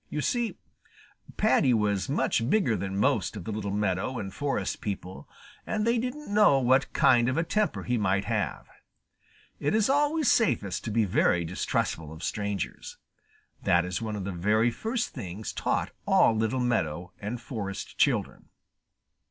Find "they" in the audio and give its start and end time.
5.85-5.99